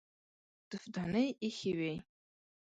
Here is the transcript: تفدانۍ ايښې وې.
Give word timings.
تفدانۍ 0.71 1.27
ايښې 1.43 1.71
وې. 1.79 1.93